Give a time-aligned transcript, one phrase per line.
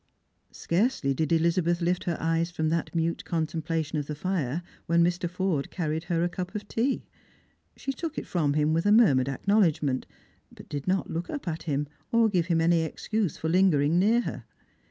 [0.49, 5.03] Scarcely did Elizabeth lift her eyes from that mute contem plation of the fire when
[5.03, 5.29] Mr.
[5.29, 7.05] Forde carried her a cup of tea.
[7.77, 10.07] She took it from him with a murmured acknowledgment,
[10.51, 14.21] but did not look up at him, or give him any excuse for lingering near
[14.21, 14.43] her.